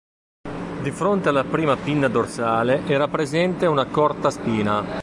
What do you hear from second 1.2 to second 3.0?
alla prima pinna dorsale